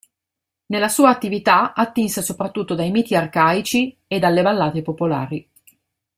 [0.65, 5.47] Nella sua attività attinse soprattutto dai miti arcaici e dalle ballate popolari.